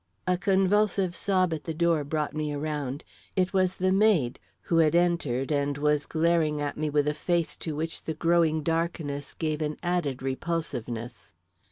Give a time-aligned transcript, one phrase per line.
[0.25, 3.03] A convulsive sob at the door brought me around.
[3.35, 7.55] It was the maid, who had entered and was glaring at me with a face
[7.57, 11.35] to which the growing darkness gave an added repulsiveness.